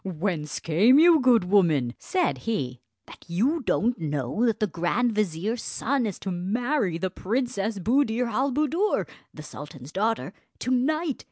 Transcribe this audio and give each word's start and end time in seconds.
"Whence 0.03 0.59
came 0.59 0.97
you, 0.97 1.19
good 1.19 1.43
woman," 1.43 1.93
said 1.99 2.39
he, 2.49 2.81
"that 3.05 3.23
you 3.27 3.61
don't 3.61 3.99
know 3.99 4.47
that 4.47 4.59
the 4.59 4.65
grand 4.65 5.11
vizier's 5.13 5.61
son 5.61 6.07
is 6.07 6.17
to 6.17 6.31
marry 6.31 6.97
the 6.97 7.11
Princess 7.11 7.77
Buddir 7.77 8.25
al 8.25 8.51
Buddoor, 8.51 9.07
the 9.31 9.43
sultan's 9.43 9.91
daughter, 9.91 10.33
to 10.57 10.71
night? 10.71 11.17